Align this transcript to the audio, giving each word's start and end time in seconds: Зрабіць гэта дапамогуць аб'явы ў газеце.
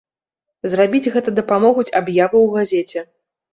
Зрабіць 0.73 1.11
гэта 1.17 1.29
дапамогуць 1.41 1.87
аб'явы 2.01 2.37
ў 2.43 2.53
газеце. 2.59 3.09